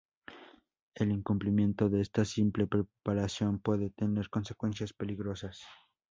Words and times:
El 0.95 1.11
incumplimiento 1.11 1.87
de 1.87 2.01
esta 2.01 2.25
simple 2.25 2.65
preparación 2.65 3.59
puede 3.59 3.91
tener 3.91 4.31
consecuencias 4.31 4.93
peligrosas. 4.93 5.61